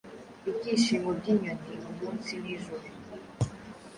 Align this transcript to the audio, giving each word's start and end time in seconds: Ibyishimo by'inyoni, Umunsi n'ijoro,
Ibyishimo 0.49 1.09
by'inyoni, 1.19 1.73
Umunsi 1.89 2.31
n'ijoro, 2.41 2.87